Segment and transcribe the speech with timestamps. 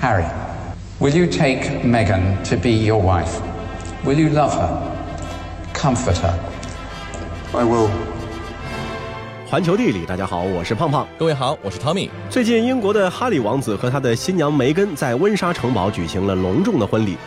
[0.00, 0.24] Harry,
[0.98, 3.38] will you take Meghan to be your wife?
[4.02, 4.70] Will you love her?
[5.74, 6.34] Comfort her?
[7.52, 7.90] I will.
[9.46, 11.06] 环球地理，大家好，我是胖胖。
[11.18, 12.08] 各位好，我是 Tommy。
[12.30, 17.18] 最近，英国的哈里王子和他的新娘梅根在温莎城堡举行了隆重的婚礼。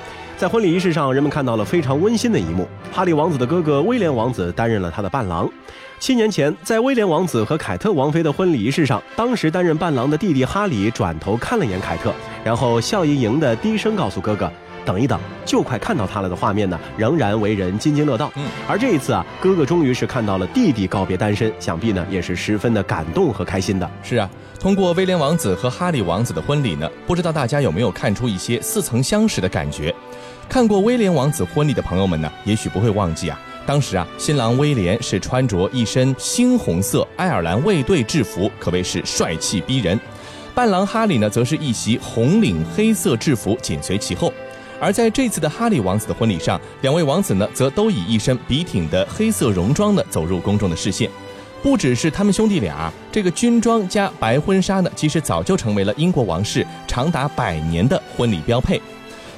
[0.44, 2.68] 在婚礼仪式上，人们看到了非常温馨的一幕。
[2.92, 5.50] 哈利王子的哥哥威廉王子担任了他的伴郎。
[6.00, 14.52] 七年前，在威廉王子和凯特王妃的婚礼仪式上，当时担任伴郎的弟弟哈里转头看了眼凯特，然后笑盈盈地低声告诉哥哥
[14.84, 18.30] ：“等一等，就快看到他了。”的画面呢，仍然为人津津乐道。
[18.36, 23.90] 嗯，而这一次啊，哥哥终于是看到了弟弟告别单身，想必呢也是十分的感动和开心的。
[24.04, 24.30] 是啊，
[24.64, 29.94] 通过威廉王子和哈里王子的婚礼呢，不知道大家有没有看出一些似曾相识的感觉？
[30.48, 33.38] 看过威廉王子婚礼的朋友们呢，也许不会忘记啊。
[33.66, 39.98] 当时啊，新郎威廉是穿着一身猩红色爱尔兰卫队制服，可谓是帅气逼人；
[40.56, 44.32] 伴郎哈里呢，则是一袭红领黑色制服紧随其后。
[44.80, 51.10] 而在这次的哈里王子的婚礼上，两位王子呢，则都以一身笔挺的黑色戎装呢，走入公众的视线。
[51.64, 58.82] 不只是他们兄弟俩，这个军装加白婚纱呢，其实早就成为了英国王室长达百年的婚礼标配。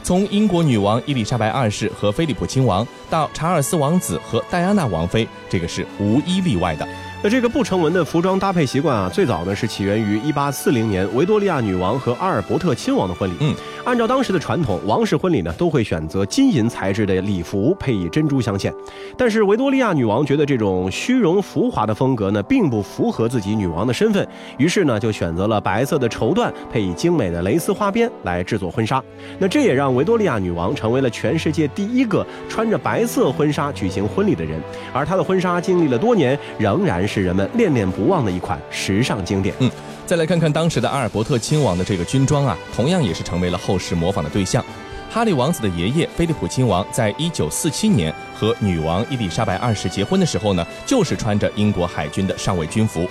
[0.02, 6.88] 从英国女王伊丽莎白二世和菲利普亲王到查尔斯王子和戴安娜王妃，这个是无一例外的。
[7.26, 13.34] 那这个不成文的服装搭配习惯啊，最早呢是起源于1840年维多利亚女王和阿尔伯特亲王的婚礼。
[13.40, 18.72] 嗯，按照当时的传统，王室婚礼呢都会选择金银材质的礼服，配以珍珠镶嵌。
[19.18, 24.28] 但是维多利亚女王觉得这种虚荣浮华的风格呢，并不符合自己女王的身份，
[24.60, 29.04] 于是呢就选择了白色的绸缎，配以精美的蕾丝花边来制作婚纱。
[29.40, 34.62] 那这也让维多利亚女王成为了全世界第一个穿着白色婚纱举行婚礼的人，
[34.94, 37.15] 而她的婚纱经历了多年，仍然是。
[37.16, 39.56] 是人们恋恋不忘的一款时尚经典。
[39.60, 39.72] 嗯，
[40.06, 44.62] 再来看看当时的阿尔伯特亲王的这个军装啊，同样也是成为了后世模仿的对象。
[45.10, 53.08] 哈利王子的爷爷菲利普亲王在一九四七年和女王伊丽莎白二世结婚的时候呢，就是穿着英国海军的上尉军服。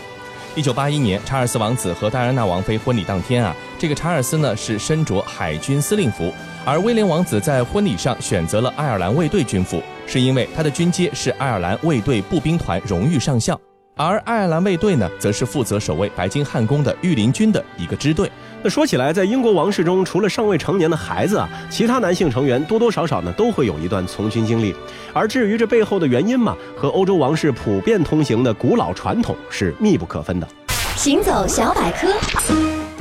[0.55, 6.31] 一九八一年，查尔斯王子和戴安娜王妃婚礼当天啊，这个查尔斯呢是身着海军司令服，
[6.63, 13.59] 而威廉王子在婚礼上选择了爱尔兰卫队军服，是因为他的军阶是爱尔兰卫队步兵团荣誉上校。
[13.97, 18.29] 而爱尔兰卫队呢，则是负责守卫白金汉宫的御林军的一个支队。
[18.61, 24.75] 那说起来，在英国王室中，除了尚未成年的孩子啊，其他男性成员多多少少呢都会有一段从军经历。
[25.13, 30.49] 而至于这背后的原因嘛，和欧洲王室普遍通行的古老传统是密不可分的。
[30.97, 32.09] 行走小百科。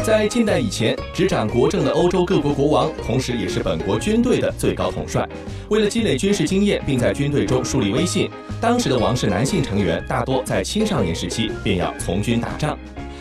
[0.01, 5.27] 在近代以前，执掌国政的欧洲各国国王，同时也是本国军队的最高统帅。
[5.69, 12.77] 为了积累军事经验，并在军队中树立威信，当时的王室男性成员大多在青少年时期便要从军打仗。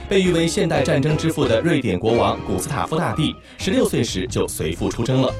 [0.09, 5.33] 被誉为现代战争之父的瑞典国王古斯塔夫大帝，十六岁时就随父出征了。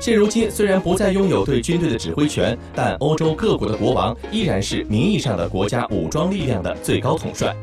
[0.00, 7.54] 现如今，虽然不再拥有对军队的指挥权，但欧洲各国的国王依然是名义上的国家武装力量的最高统帅。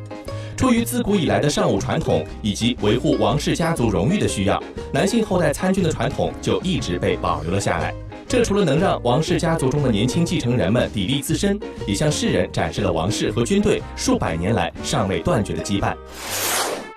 [0.64, 4.64] 出于自古以来的尚武传统以及维护王室家族荣誉的需要，
[4.94, 7.94] 男性后代参军的传统就一直被保留了下来。
[8.30, 15.94] 这除了能让王室家族中的年轻继承人们砥砺自身，也向世人展示了王室和军队数百年来尚未断绝的羁绊。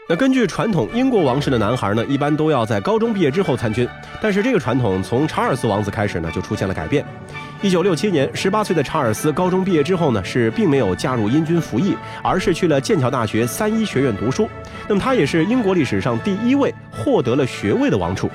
[0.09, 3.89] 那根据传统，英国王室的男孩呢，一般都要在高中毕业之后参军。
[4.23, 7.05] 但是这个传统从查尔斯王子开始呢，就出现了改变。
[7.67, 14.49] 一九六七年，十八岁的查尔斯高中毕业之后呢，是并没有加入英军服役，而是去了剑桥大学三一学院读书。
[14.87, 18.31] 那么他也是英国历史上第一位获得了学位的王储。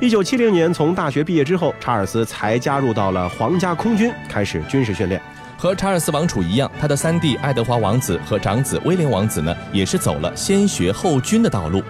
[0.00, 5.20] 一九七零年从大学毕业之后，查尔斯才加入到了皇家空军，开始军事训练。
[5.58, 11.82] 和查尔斯王储一样，他的三弟爱德华王子和长子威廉王子呢，也是走了先学后军的道路。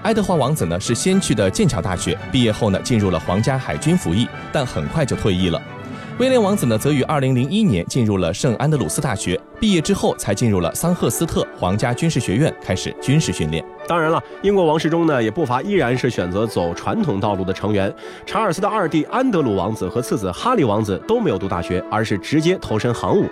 [0.00, 5.60] 爱德华王子呢，是先去的剑桥大学，毕业后呢，进入了皇家海军服役，但很快就退役了。
[6.18, 13.64] 威廉王子呢，则于二零零一年进入了圣安德鲁斯大学，毕业之后才进入了桑赫斯特皇家军事学院，开始军事训练。
[13.86, 17.92] 当然了，英国王室中呢，也不乏依然是选择走传统道路的成员。
[18.26, 23.26] 查尔斯的二弟安德鲁王子和次子哈利王子都没有读大学，而是直接投身航母。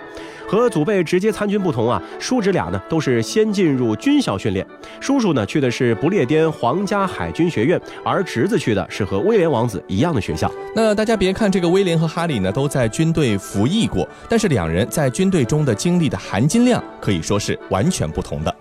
[0.49, 4.65] 和祖辈直接参军不同啊，叔侄俩呢都是先进入军校训练。
[5.01, 10.49] 叔叔呢去的是不列颠皇家海军学院，而侄子去的是和威廉王子一样的学校。
[10.73, 18.55] 那大家别看这个威廉和哈利呢都在军队服役过，但是两人在军队中的经历含金量可以说是完全不同的。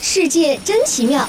[0.00, 1.26] 世界真奇妙。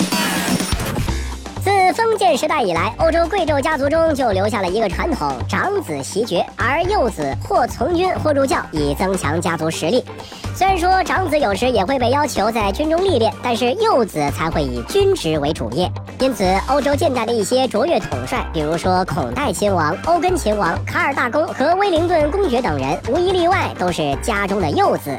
[1.84, 10.02] 自封建时代以来，欧洲贵胄家族中就留下了一个传统：长子袭爵，而幼子或从军或入教，以增强家族实力。
[10.56, 15.92] 虽然说长子有时也会被要求在军中历练，但是幼子才会以军职为主业。
[16.20, 25.12] 因此，欧洲近代的一些卓越统帅，比如说孔代亲王、欧根亲王、卡尔大公和威灵顿公爵等人，无一例外都是家中的幼子。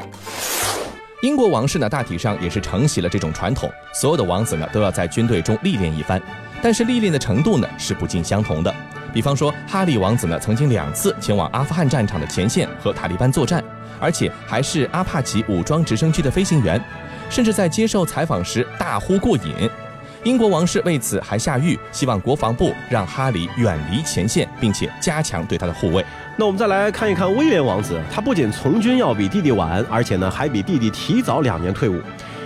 [1.21, 6.21] 英国王室呢，大体上也是承袭了这种传统，所有的王子呢都要在军队中历练一番，
[6.65, 8.75] 但是历练的程度呢是不尽相同的。
[9.13, 13.63] 比方说，哈利王子呢曾经两次前往阿富汗战场的前线和塔利班作战，
[13.99, 16.83] 而且还是阿帕奇武装直升机的飞行员，
[17.29, 19.69] 甚至在接受采访时大呼过瘾。
[20.23, 26.03] 英国王室为此还下谕，希望国防部让哈里远离前线，并且加强对他的护卫。
[26.35, 32.01] 那我们再来看一看威廉王子，他不仅从军要比弟弟晚，而且呢还比弟弟提早两年退伍。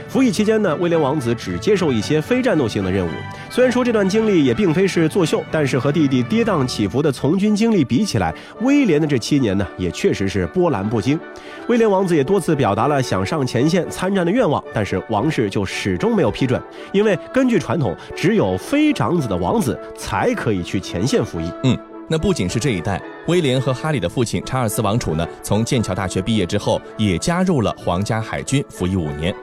[0.09, 3.09] 服役期间呢，威廉王子只接受一些非战斗性的任务。
[3.47, 11.19] 虽然说这段经历也并非是作秀，但是和弟弟跌宕起伏的从军经历比起来，威廉的这七年呢，也确实是波澜不惊。
[11.67, 16.59] 威廉王子也多次表达了想上前线参战的愿望，但是王室就始终没有批准，
[16.91, 21.51] 因为根据传统，只有非长子的王子才可以去前线服役。
[21.63, 21.77] 嗯。
[22.11, 29.33] 那不仅是这一代，威廉和哈里的父亲查尔斯王储呢，从剑桥大学毕业之后，也加入了皇家海军，服役五年。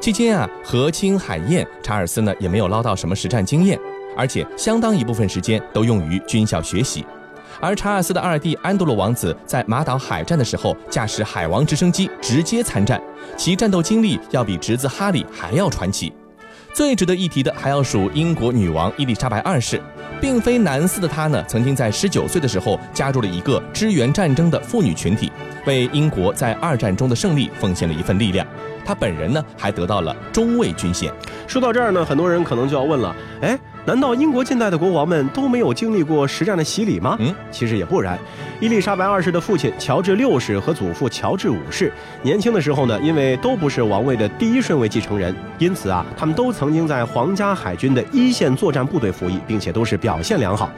[0.00, 3.78] 期间啊，河清海晏，查尔斯呢也没有捞到什么实战经验，
[4.16, 7.04] 而且相当一部分时间都用于军校学习。
[7.60, 13.00] 而查尔斯的二弟安德鲁王子在马岛海战的时候，驾驶海王直升机直接参战，
[13.36, 16.10] 其战斗经历要比侄子哈里还要传奇。
[16.74, 19.80] 最值得一提的，还要数英国女王伊丽莎白二世。
[20.20, 25.30] 并非男四的她呢，曾经在十九岁的时候加入了一个支援战争的妇女群体，
[25.66, 28.44] 为英国在二战中的胜利奉献了一份力量。
[28.84, 31.12] 她本人呢，还得到了中尉军衔。
[31.46, 33.56] 说到这儿呢，很多人可能就要问了，哎。
[33.86, 37.16] 难道英国近代的国王们都没有经历过实战的洗礼吗？
[37.20, 38.18] 嗯，其实也不然。
[38.58, 41.92] 伊丽莎白二世的父亲乔治六世和祖父乔治五世
[42.22, 50.70] 年轻的时候呢，因为都不是王位的第一顺位继承人，因此啊，他们都曾经在皇家海军的一线作战部队服役，并且都是表现良好。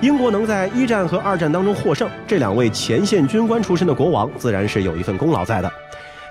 [0.00, 5.70] 英国能在一战和二战当中获胜，这两位前线军官出身的国王自然是有一份功劳在的。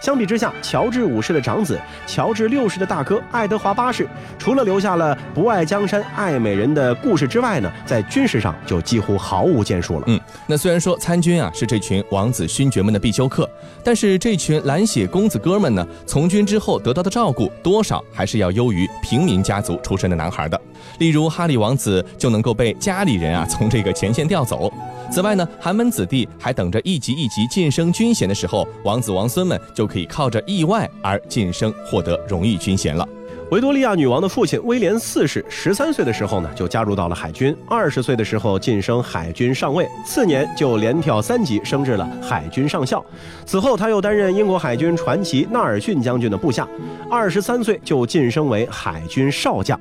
[0.04, 4.06] 相比之下，乔治五世的长子，乔治六世的大哥爱德华八世，
[4.38, 10.04] 除了留下了不爱江山爱美人的故事之外呢，在军事上就几乎毫无建树了。
[10.08, 13.50] 嗯，那虽然说参军啊是这群王子勋爵们的必修课，
[13.82, 20.60] 但是这群蓝血公子哥们呢，从军之后得到的照顾，多少还是要优于平民家族出身的男孩的。
[21.00, 24.70] 例如哈利王子就能够被家里人啊从这个前线调走。
[25.10, 33.08] 此外呢，寒门子弟还等着一级一级晋升军衔的时候，王子王孙们就可以靠着意外而晋升，获得荣誉军衔了。
[33.52, 43.06] 维多利亚女王的父亲威廉四世十三岁的时候呢，就加入到了海军，二十岁的时候晋升海军上尉，次年就连跳三级升至了海军上校。
[43.46, 46.68] 此后他又担任英国海军传奇纳尔逊将军的部下，
[47.12, 49.80] 二十三岁就晋升为海军少将。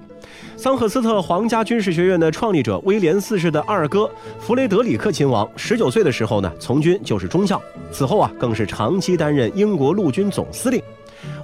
[0.62, 7.60] 桑赫斯特皇家军事学院的创立者威廉四世的二哥弗雷德里克亲王，十九岁的时候呢，从军就是中校。
[7.90, 10.80] 此后啊，更是长期担任英国陆军总司令。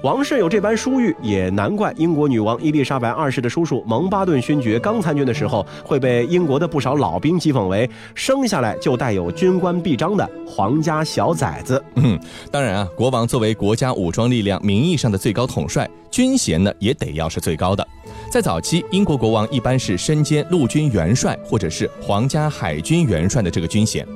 [0.04, 11.82] 王室有这般殊遇，也难怪英国女王伊丽莎白二世的叔叔蒙巴顿勋爵刚参军的时候，会被英国的不少老兵讥讽为生下来就带有军官臂章的皇家小崽子。
[11.96, 12.16] 嗯，
[12.52, 17.84] 当然啊，国王作为国家武装力量名义上的最高统帅，军衔呢也得要是最高的。
[18.30, 24.06] 在早期，英国国王一般是身兼陆军元帅或者是皇家海军元帅的这个军衔。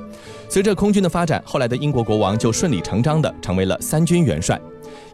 [0.47, 4.59] 随着空军的发展，后来的英国国王就顺理成章地成为了三军元帅。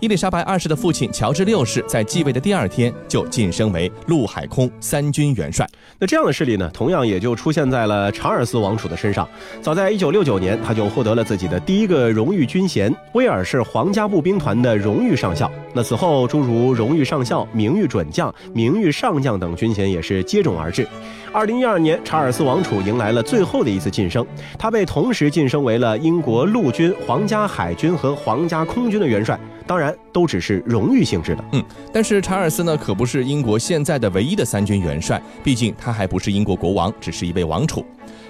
[0.01, 5.67] 伊丽莎白二世的父亲乔治六世在继位的第二天就晋升为陆海空三军元帅。
[5.97, 9.27] 那这样的事例呢，同样也就出现在了查尔斯王储的身上。
[9.61, 15.51] 早在一九六九年，他就获得了自己的第一个荣誉军衔——威尔士皇家步兵团的荣誉上校。
[15.73, 20.87] 那此后，诸如荣誉上校、名誉准将、名誉上将等军衔也是接踵而至。
[21.33, 24.25] 二零一二年，查尔斯王储迎来了最后的一次晋升，
[24.57, 29.37] 他被同时晋升为了英国陆军、皇家海军和皇家空军的元帅，
[29.67, 31.43] 当然都只是荣誉性质的。
[31.53, 37.85] 嗯，但是查尔斯呢，可不是英国现在的唯一的三军元帅，毕竟他还不是英国国王，只是一位王储。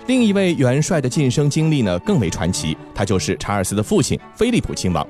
[0.07, 5.05] 另一位元帅的晋升经历呢，更为传奇，他就是查尔斯的父亲菲利普亲王。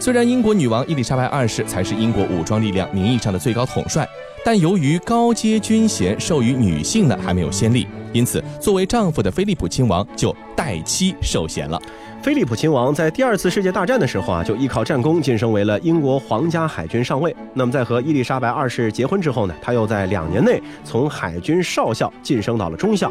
[0.00, 4.08] 虽然英国女王伊丽莎白二世才是英国武装力量名义上的最高统帅，
[4.44, 11.80] 但由于高阶军衔授予女性呢还没有先例，因此作为丈夫的菲利普亲王就代妻受衔了。
[12.20, 17.34] 菲利普亲王在第二次世界大战的时候啊，就依靠战功晋升为了英国皇家海军上尉。
[17.54, 23.10] 那么在和伊丽莎白二世结婚之后呢，他又在两年内从海军少校晋升到了中校。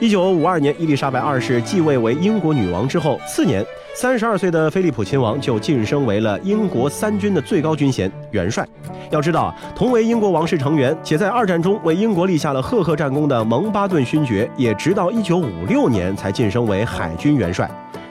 [0.00, 3.64] 一九五二年，伊丽莎白二世继位为英国女王之后，次年。
[3.94, 8.66] 三十二岁的菲利普亲王就晋升为了英国三军的最高军衔元帅。
[9.10, 17.70] 要知道啊，同为英国王室成员，且在二战中为英国立下了赫赫战功的蒙巴顿勋爵，也直到一九五六年才晋升为海军元帅。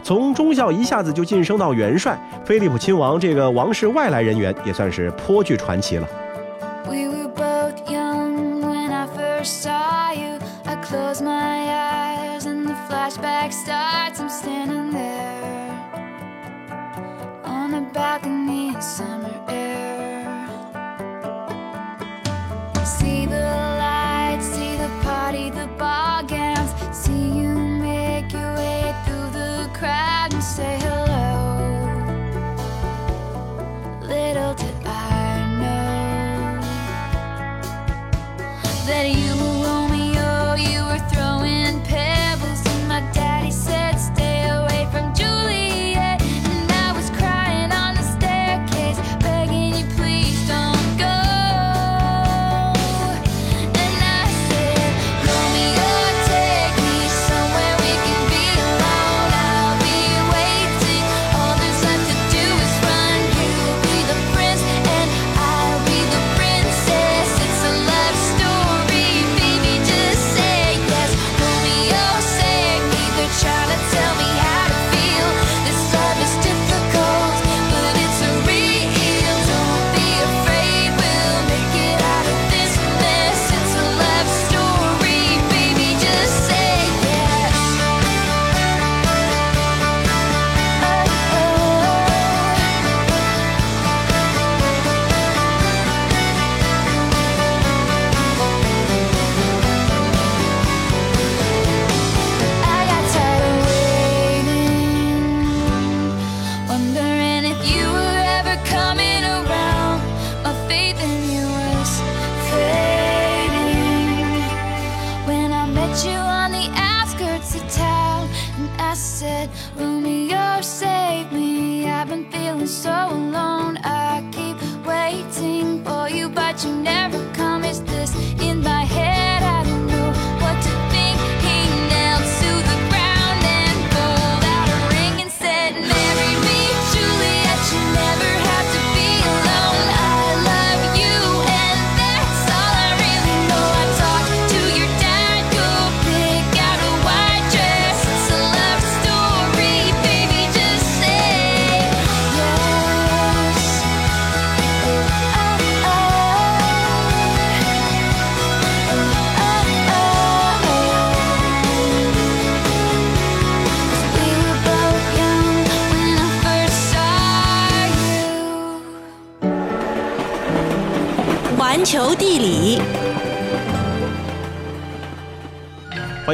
[0.10, 6.08] 从中校一下子就晋升到元帅，菲利普亲王这个王室外来人员也算是颇具传奇了。
[22.84, 23.38] See the
[23.78, 26.19] lights, see the party, the ball
[30.50, 30.79] say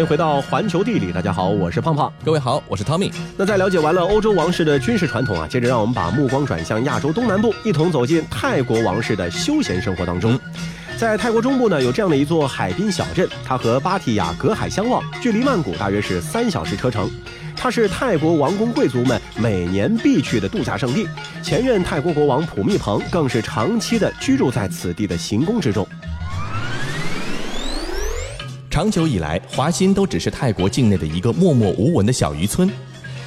[0.05, 2.11] 回到环球地理，大家好，我是胖胖。
[2.23, 3.11] 各位好，我是 Tommy。
[3.35, 10.39] 那在了解完了欧洲王室的军事传统啊，接着让我们把目光转向亚洲东南部，一同走进泰国王室的休闲生活当中。
[10.95, 17.09] 在泰国中部呢，有这样的一座海滨小镇，它和芭提雅隔海相望，距离曼谷大约是三小时车程。
[17.55, 21.07] 它是泰国王公贵族们每年必去的度假胜地。
[21.41, 25.87] 前任泰国国王普密蓬更是长期的居住在此地的行宫之中。
[28.75, 32.69] 长久以来，华欣都只是泰国境内的一个默默无闻的小渔村。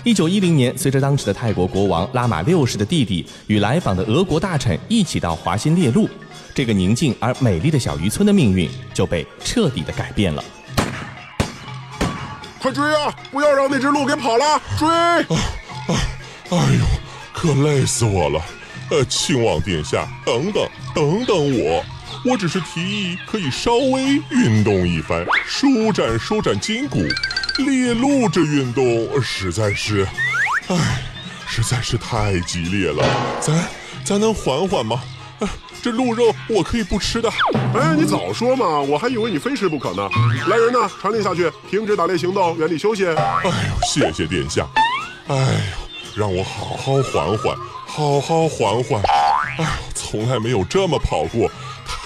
[0.05, 6.07] 一九一零年，随着当时的泰国国王拉玛六世的弟弟与来访的俄国大臣一起到华欣猎鹿，
[6.55, 10.45] 这个宁静而美丽的小渔村的命运就被彻底的改变了。
[12.61, 13.11] 快追啊！
[13.33, 14.61] 不要让那只鹿给跑了！
[14.79, 14.87] 追！
[14.87, 15.25] 哎
[16.51, 16.85] 呦，
[17.33, 18.39] 可累死我了！
[18.91, 21.83] 呃，亲王殿下，等等，等等我，
[22.25, 26.99] 我只是提议可以稍微运动一番，舒展舒展筋骨。
[27.59, 30.07] 猎鹿这运动实在是，
[30.69, 31.03] 唉，
[31.47, 33.05] 实在是太激烈了。
[33.41, 33.69] 咱
[34.05, 35.01] 咱能缓缓吗？
[35.41, 35.49] 啊，
[35.81, 37.31] 这鹿肉我可以不吃的。
[37.75, 38.81] 哎，你早说嘛！
[38.81, 40.09] 我还以为你非吃不可呢。
[40.49, 43.07] 来人呐，传令下去，停止打猎行动，原地休息。
[43.07, 43.53] 哎呦，
[43.87, 44.67] 谢谢殿下。
[45.29, 47.57] 哎呦，让我好好缓缓，
[47.87, 49.01] 好好缓缓。
[49.59, 51.51] 哎呦，从来没有这么跑过，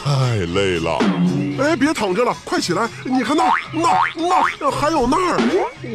[0.03, 0.99] 太累了。
[1.59, 2.89] 哎，别躺着了，快起来！
[3.05, 3.89] 你看那那
[4.59, 5.39] 那还有那儿，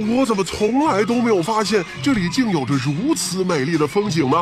[0.08, 4.38] 我怎么从来都没有发现这里竟有着如此美丽的风景呢？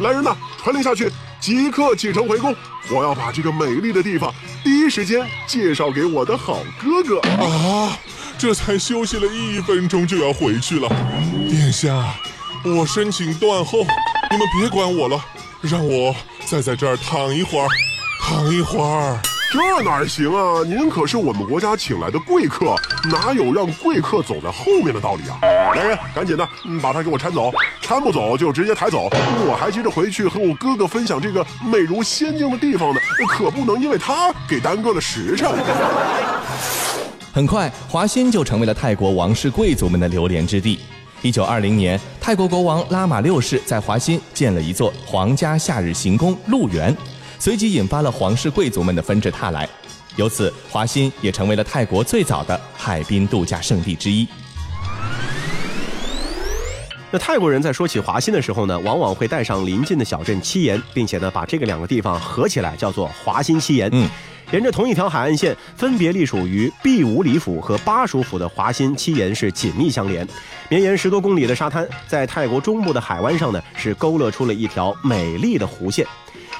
[0.00, 1.10] 来人呐，传令下去，
[1.40, 2.54] 即刻启程回宫！
[2.90, 4.32] 我要把这个美丽的地方
[4.62, 7.20] 第一时间介绍给我的好哥哥。
[7.42, 7.98] 啊，
[8.36, 10.88] 这才休息了一分钟就要回去了，
[11.48, 12.14] 殿下，
[12.64, 13.78] 我申请断后，
[14.30, 15.24] 你们别管我了，
[15.62, 17.68] 让我再在这儿躺一会儿，
[18.26, 19.20] 躺一会儿。
[19.52, 20.64] 这哪行啊？
[20.66, 22.74] 您可是我们国家请来的贵客，
[23.10, 25.38] 哪有让贵客走在后面的道理啊？
[25.76, 26.48] 来人，赶紧的，
[26.80, 27.52] 把他给我搀走，
[27.82, 29.10] 搀不走就直接抬走。
[29.46, 35.52] 我还急着回去和我哥哥分享这个美如仙境的地方呢，可不能因为他给耽搁了时辰。
[37.30, 40.80] 很快，华欣就成为了泰国王室贵族们的流连之地。
[41.20, 46.94] 一九二零年，泰国国王拉玛六世在华欣建了一座皇家夏日行宫鹿园，
[47.44, 49.68] 随即引发了皇室贵族们的纷至沓来。
[50.16, 54.26] 由此，华欣也成为了泰国最早的海滨度假胜地之一。
[57.10, 63.90] 那泰国人在说起华欣的时候呢，往往会带上邻近的小镇七岩，并且呢把这个两个地方合起来叫做华欣七岩。
[63.92, 64.08] 嗯，
[64.50, 70.26] 沿着同一条海岸线，分别隶属于毕武里府和巴蜀府的华欣七岩是紧密相连，
[70.70, 76.06] 绵延十多公里的沙滩，在泰国中部的海湾上呢，是勾勒出了一条美丽的弧线。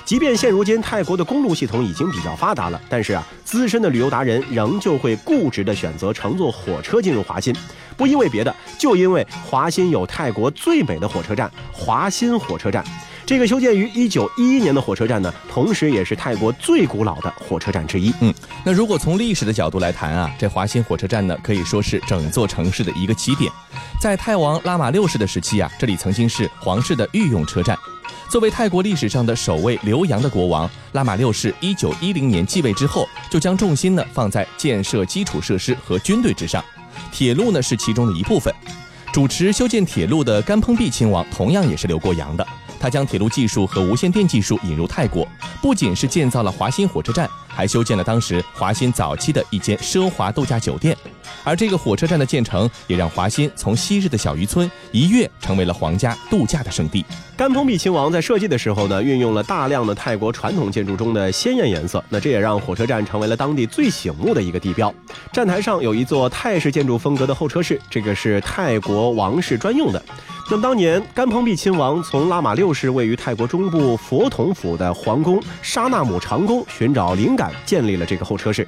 [0.04, 7.54] 即便现如今泰国的公路系统已经比较发达了，但是啊，资深的旅游达人仍旧会固执地选择乘坐火车进入华欣，
[7.96, 12.84] 不因为别的，就因为华欣有泰国最美的火车站——华欣火车站。
[13.26, 18.12] 这个修建于1911年的火车站呢，同时也是泰国最古老的火车站之一。
[18.20, 23.50] 嗯，那如果从历史的角度来谈啊，这华欣火车站呢，可以说是整座城市的一个起点。
[23.98, 27.78] 在泰王拉玛六世的时期啊，这里曾经是皇室的御用车站。
[28.34, 36.60] 作为泰国历史上的首位留洋的国王，拉玛六世一九一零年继位之后，就将重心呢放在建设基础设施和军队之上，
[37.12, 38.52] 铁路呢是其中的一部分。
[39.12, 42.44] 主持修建铁路的甘蓬毕亲王同样也是留过洋的，
[42.80, 45.24] 他将铁路技术和无线电技术引入泰国，
[45.62, 50.96] 不仅是建造了华新火车站，还修建了当时华新早期的一间奢华度假酒店。
[51.42, 57.04] 而这个火车站的建成，也让华新从昔日的小渔村一跃成为了皇家度假的圣地。
[57.36, 64.92] 甘蓬碧亲王在设计的时候呢，运用了大量的泰国传统建筑中的鲜艳颜色，那这也让火车站成为了当地最醒目的一个地标。
[65.32, 70.02] 站台上有一座泰式建筑风格的候车室，这个是泰国王室专用的。
[70.50, 78.66] 那么当年甘蓬碧亲王从拉玛六世位于泰国中部佛统府的皇宫沙纳姆长宫寻找灵感，建立了这个候车室。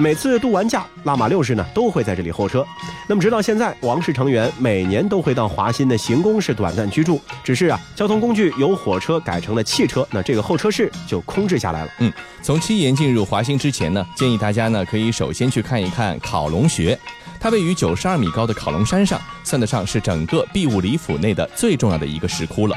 [0.00, 2.64] 每次度完假，拉玛六世呢都会在这里候车。
[3.08, 7.20] 那么直到现在，王室成员每年都会到华欣的行宫室短暂居住。
[7.42, 11.90] 只是啊，交通工具由火车改成了汽车，那这个候车室就空置下来了。
[11.98, 16.96] 嗯，从七岩进入华欣之前呢，建议大家呢可以首先去看一看考龙穴。
[17.40, 22.76] 它位于九十二米高的考龙山上，算得上是整个碧武里府内的最重要的一个石窟了。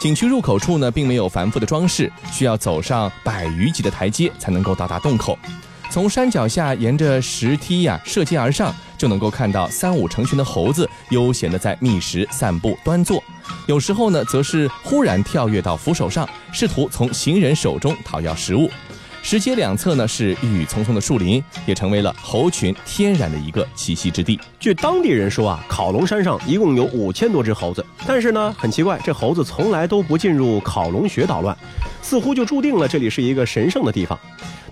[0.00, 5.36] 景区入口处呢，并没有繁复的装饰，需要走上百余级的台阶才能够到达洞口。
[5.90, 13.20] 从山脚下沿着石梯呀涉阶而上，就能够看到三五成群的猴子悠闲地在觅食、散步、端坐。
[13.66, 18.70] 有时候呢，则是忽然跳跃到扶手上，试图从行人手中讨要食物。
[19.22, 24.40] 石阶两侧呢是郁郁葱葱的树林，也成为了猴群天然的一个栖息之地。
[24.58, 31.54] 据当地人说啊，考龙山上一共有五千多只猴子，但是呢，很奇怪，这猴子从来都不进入考龙穴捣乱，
[32.00, 34.18] 似乎就注定了这里是一个神圣的地方。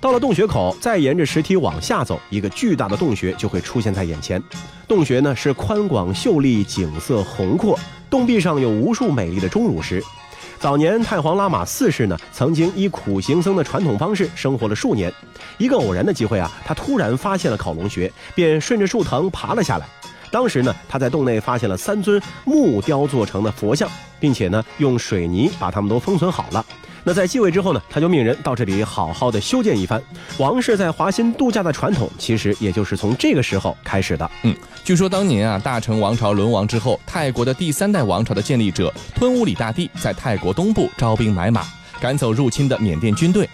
[0.00, 4.42] 到了洞穴口，再沿着石梯往下走，一个巨大的洞穴就会出现在眼前。
[4.88, 7.78] 洞穴呢是宽广秀丽，景色宏阔，
[8.08, 10.02] 洞壁上有无数美丽的钟乳石。
[10.58, 15.12] 早年太皇拉玛四世呢，曾经以苦行僧的传统方式生活了数年。
[15.58, 19.86] 一个偶然的机会啊，他突然发现了考龙穴，便顺着树藤爬了下来。
[20.30, 23.88] 当时呢，他在洞内发现了三尊木雕做成的佛像，
[24.18, 26.64] 并且呢，用水泥把它们都封存好了。
[27.08, 30.02] 那在继位之后呢，他就命人到这里好好的修建一番。
[30.38, 34.28] 王室在华欣度假的传统，其实也就是从这个时候开始的。
[34.42, 41.62] 嗯，据说当年啊，大成王朝沦亡之后，泰国的第三代王朝的建立者吞乌里大帝在泰国东部招兵买马，
[42.00, 43.48] 赶走入侵的缅甸军队。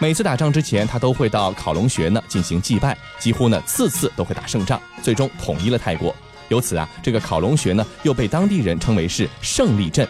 [0.00, 6.12] 每次打仗之前，他都会到考龙穴呢进行祭拜，几乎呢次次都会打胜仗，最终统一了泰国。
[6.48, 10.04] 由此啊，这个考龙穴呢又被当地人称为是胜利镇。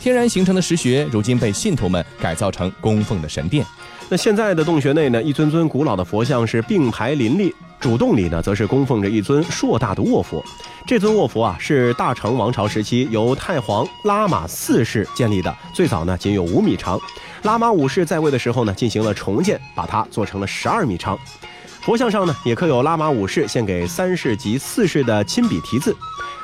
[0.00, 3.64] 天然形成的石穴，如今被信徒们改造成供奉的神殿。
[4.08, 10.42] 那现在的洞穴内呢，一尊尊古老的佛像是并排林立，主洞里呢，则是供奉着一尊硕大的卧佛。
[10.86, 16.98] 这尊卧佛啊，是大成王朝时期由太皇拉玛四世建立的，最早呢仅有五米长。
[17.42, 21.18] 拉玛五世在位的时候呢，进行了重建，把它做成了十二米长。
[21.88, 25.96] 佛像上呢，也刻有拉玛五世献给三世及四世的亲笔题字。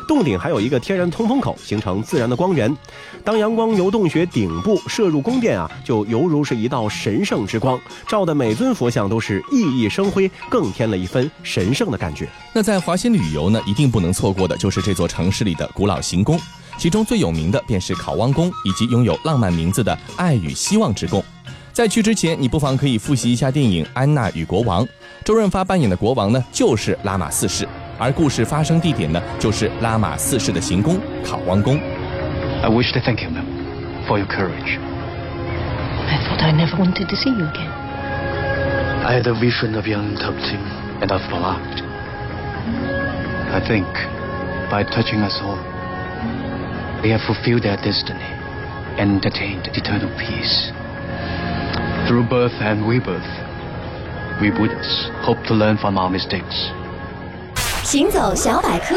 [0.09, 2.74] 洞顶还有一个天然通风口，形成自然的光源。
[3.22, 7.78] 当阳光由洞穴顶部射入宫殿啊，就犹如是一道神圣之光，
[8.09, 12.26] 照的每尊佛像都是熠熠生辉，更添了一分神圣的感觉。
[12.54, 16.40] 那在华欣旅游呢，一定不能错过的就是这座城市里的古老行宫。
[16.78, 21.22] 其中最有名的便是考汪宫，以及拥有浪漫名字的爱与希望之宫。
[21.70, 24.87] 在去之前，你不妨可以复习一下电影《安娜与国王》，
[25.24, 27.67] 周润发扮演的国王呢，就是拉玛四世，
[27.98, 31.80] 而故事发生地点呢，就是拉玛四世的行宫考汪宫。
[32.62, 33.45] I wish to thank you, ma'am,
[34.08, 34.80] for your courage.
[36.08, 37.72] I thought I never wanted to see you again.
[39.06, 40.60] I had a vision of young Tuptim,
[41.02, 41.84] and I followed.
[43.52, 43.88] I think,
[44.69, 45.58] by touching us all,
[47.02, 48.28] we have fulfilled their destiny
[48.98, 50.72] and attained eternal peace.
[52.08, 53.26] Through birth and rebirth,
[54.40, 56.70] we Buddhists hope to learn from our mistakes.
[57.85, 58.97] 行走小百科，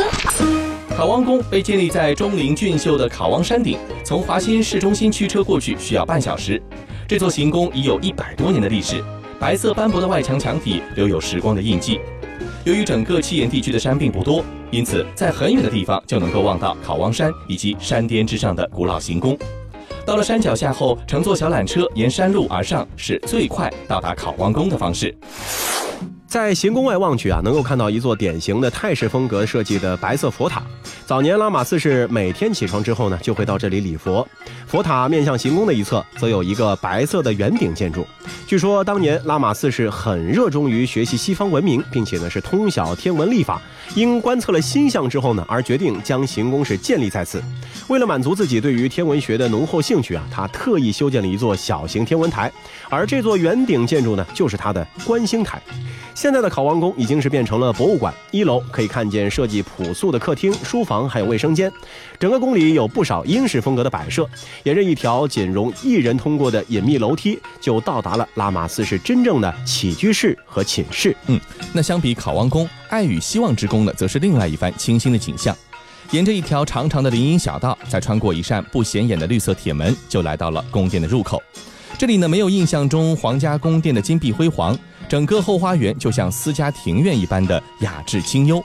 [0.96, 6.62] 考汪宫被建立在钟灵俊秀的考汪山顶，从华新市中心驱车过去需要半小时。
[7.08, 9.04] 这座行宫已有一百多年的历史，
[9.40, 12.00] 白色斑驳的外墙墙体留有时光的印记。
[12.64, 19.38] 由于整个七岩地区的山并不多，因此在很远的地方就能够望到考汪山以及山巅之上的古老行宫。
[20.08, 25.14] 到了山脚下后，乘坐小缆车沿山路而上，是最快到达考王宫的方式。
[26.38, 30.62] 在行宫外望去啊，能够看到一座典型的泰式风格设计的白色佛塔。
[31.04, 34.26] 早年拉玛四世每天起床之后呢，就会到这里礼佛。
[34.68, 38.06] 佛塔面向行宫的一侧，则有一个白色的圆顶建筑。
[38.46, 43.60] 据说当年拉玛四世很热衷于学习西方文明，并且呢是通晓天文历法。
[43.96, 47.42] 因观测了星象之后呢，而决定将行宫是建立在此。
[47.88, 52.52] 为了满足自己对于天文学的浓厚兴趣啊，他特意修建了一座小型天文台。
[52.90, 55.60] 而这座圆顶建筑呢，就是他的观星台。
[56.18, 61.72] 现在的考王宫已经是变成了博物馆，一楼可以看见设计朴素的客厅、书房，还有卫生间。
[62.18, 64.28] 整个宫里有不少英式风格的摆设。
[64.64, 71.16] 沿着一条仅容一人通过的隐秘楼梯，就到达了拉玛四世真正的起居室和寝室。
[71.28, 71.40] 嗯，
[71.72, 75.56] 那相比考王宫，爱与希望之宫呢，则是另外一番清新的景象。
[76.10, 81.40] 沿着一条长长的林荫小道，再穿过一扇不显眼的绿色铁门，就来到了宫殿的入口。
[81.96, 84.76] 这里呢，没有印象中皇家宫殿的金碧辉煌。
[85.10, 88.64] 整个后花园就像私家庭院一般的雅致清幽。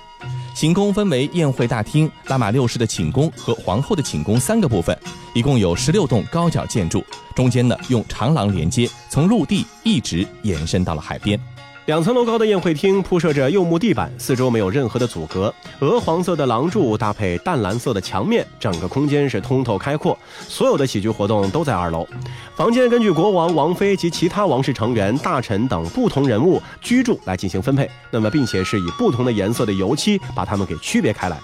[0.55, 4.97] 行宫分为宴会大厅、拉玛六世的寝宫和皇后的寝宫三个部分，
[5.35, 7.03] 一共有十六栋高脚建筑，
[7.35, 11.41] 中间呢用长廊连接，从陆地一直延伸到了海边。
[11.87, 15.53] 两层楼高的宴会厅铺设着柚木地板，四周没有任何的阻隔。
[15.81, 20.17] 鹅黄色的廊柱搭配淡蓝色的墙面，整个空间是通透开阔。
[20.47, 22.07] 所有的喜剧活动都在二楼。
[22.55, 27.91] 房间根据国王、王妃及其他王室成员、大臣等不同人物居住来进行分配。
[28.13, 31.37] 那么，并且是以不同的颜色的油漆把它们给区别开来。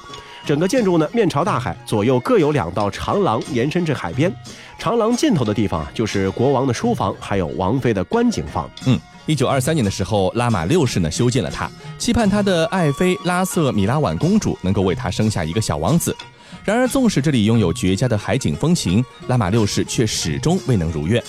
[0.47, 4.33] 整个建筑呢面朝大海，左右各有两道长廊延伸至海边。
[4.79, 8.71] 长廊尽头的地方就是国王的书房，还有王妃的观景房。
[8.87, 8.97] 嗯。
[9.29, 16.17] 一九二三年的时候，拉玛六世呢修建了它，期盼他的爱妃拉瑟米拉婉公主能够为他生下一个小王子。
[16.65, 21.23] 然而，纵使这里拥有绝佳的海景风情，拉玛六世却始终未能如愿。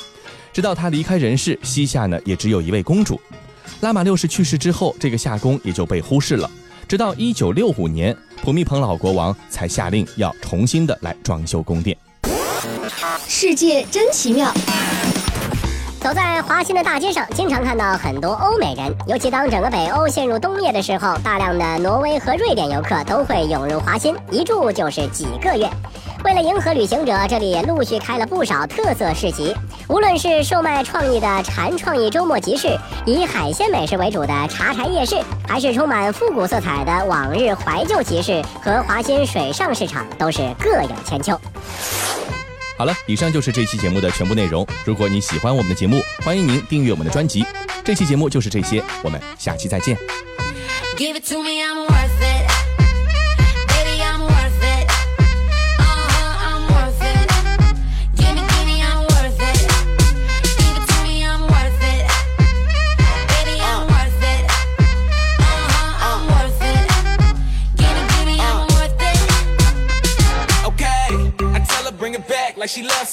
[0.53, 3.19] 直到他离开人世，膝下呢也只有一位公主。
[3.81, 6.49] 拉玛六世去世之后，这个夏宫也就被忽视了。
[6.88, 11.97] 直到一九六五年，普密蓬老国王才下令要重新的来装修宫殿。
[13.27, 14.53] 世界真奇妙。
[16.01, 25.69] 走在华新的大街上，经常看到很多欧美人，尤其当整个北欧陷入冬夜的时候，大量的挪威和瑞典游客都会涌入华新，一住就是几个月。
[26.23, 29.53] 为了迎合旅行者，这里也陆续开了不少特色市集。
[29.89, 41.38] 无论是售卖创意的禅创意周末集市，以海鲜美食为主的茶柴夜市，还是充满复古色彩的往日怀旧集市和华新水上市场，都是各有千秋。
[42.79, 44.65] 好了，以上就是这期节目的全部内容。
[44.85, 47.45] 如果你喜欢我们的节目，欢迎您订阅我们的专辑。
[47.83, 49.97] 这期节目就是这些，我们下期再见。
[50.97, 51.98] like she loves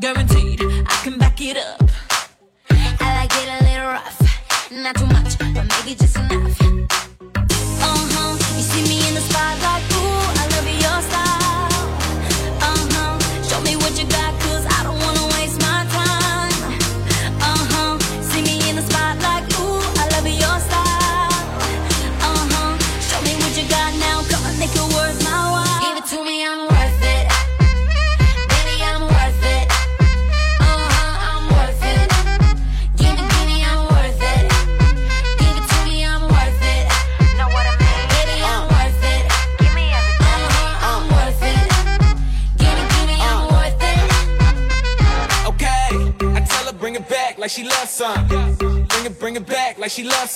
[0.00, 1.90] guaranteed I can back it up.
[2.70, 6.19] I like it a little rough, not too much, but maybe just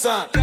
[0.04, 0.33] sun.